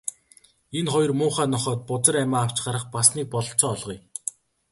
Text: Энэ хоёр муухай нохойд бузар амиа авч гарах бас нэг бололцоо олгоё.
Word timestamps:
Энэ 0.77 0.91
хоёр 0.93 1.11
муухай 1.19 1.47
нохойд 1.49 1.81
бузар 1.89 2.15
амиа 2.23 2.39
авч 2.43 2.57
гарах 2.65 2.85
бас 2.93 3.07
нэг 3.15 3.25
бололцоо 3.33 3.69
олгоё. 3.75 3.99